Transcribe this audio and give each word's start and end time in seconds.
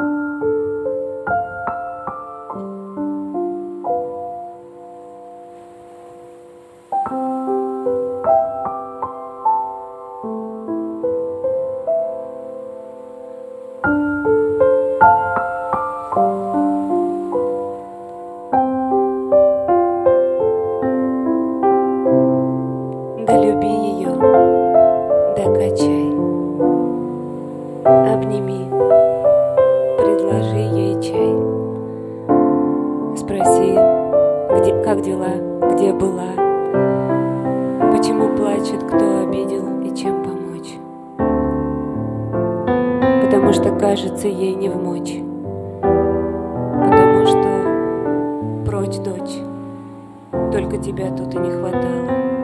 Да 0.00 0.06
люби 23.36 23.68
ее, 23.68 24.14
да 25.36 25.44
качай, 25.54 26.08
обними, 27.84 28.64
предложи 30.20 30.56
ей 30.56 30.94
чай. 31.02 31.34
Спроси, 33.16 33.72
где, 34.60 34.82
как 34.82 35.00
дела, 35.00 35.32
где 35.72 35.92
была, 35.92 36.32
почему 37.92 38.36
плачет, 38.36 38.82
кто 38.84 39.22
обидел 39.24 39.80
и 39.82 39.96
чем 39.96 40.22
помочь. 40.22 40.76
Потому 43.24 43.52
что 43.52 43.70
кажется 43.78 44.28
ей 44.28 44.54
не 44.54 44.68
в 44.68 44.76
мочь, 44.76 45.22
потому 45.80 47.26
что 47.26 48.64
прочь, 48.66 48.98
дочь, 48.98 49.38
только 50.52 50.76
тебя 50.78 51.10
тут 51.16 51.34
и 51.34 51.38
не 51.38 51.50
хватало. 51.50 52.39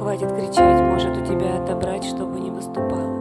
Хватит 0.00 0.32
кричать, 0.32 0.80
может 0.80 1.14
у 1.14 1.20
тебя 1.20 1.58
отобрать, 1.62 2.04
чтобы 2.04 2.40
не 2.40 2.50
выступала. 2.50 3.20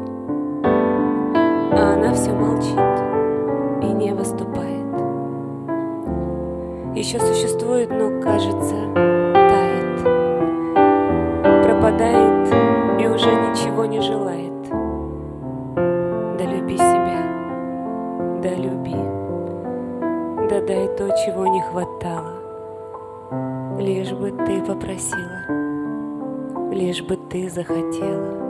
А 0.63 1.93
она 1.95 2.13
все 2.13 2.31
молчит 2.31 2.79
и 3.83 3.93
не 3.93 4.13
выступает. 4.13 4.87
Еще 6.95 7.19
существует, 7.19 7.89
но 7.89 8.21
кажется, 8.21 8.75
тает. 8.95 10.03
Пропадает 11.65 12.47
и 13.01 13.07
уже 13.07 13.29
ничего 13.29 13.83
не 13.83 13.99
желает. 13.99 14.69
Да 15.75 16.45
люби 16.45 16.77
себя, 16.77 18.39
да 18.41 18.55
люби. 18.55 18.95
Да 20.49 20.61
дай 20.65 20.87
то, 20.95 21.09
чего 21.25 21.45
не 21.45 21.61
хватало, 21.61 22.35
Лишь 23.79 24.11
бы 24.13 24.31
ты 24.31 24.61
попросила, 24.61 25.68
Лишь 26.71 27.01
бы 27.01 27.17
ты 27.17 27.49
захотела. 27.49 28.47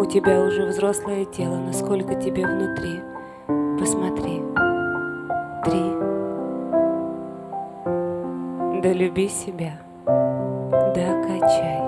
У 0.00 0.04
тебя 0.04 0.44
уже 0.44 0.66
взрослое 0.66 1.24
тело, 1.24 1.58
насколько 1.58 2.16
тебе 2.16 2.44
внутри. 2.44 3.00
Посмотри. 3.78 4.42
Три. 5.64 5.92
Да 8.82 8.92
люби 8.92 9.28
себя, 9.28 9.78
да 10.06 11.22
качай. 11.22 11.80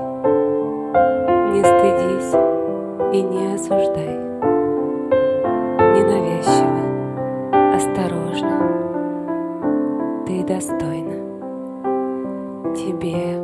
Не 1.50 1.62
стыдись 1.64 2.34
и 3.12 3.20
не 3.20 3.52
осуждай. 3.52 4.16
Ненавязчиво 5.96 6.84
осторожно, 7.74 8.56
ты 10.24 10.44
достойна. 10.44 11.14
Тебе 12.76 13.43